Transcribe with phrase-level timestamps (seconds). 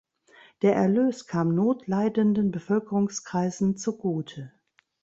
[0.63, 4.51] Der Erlös kam notleidenden Bevölkerungskreisen zugute.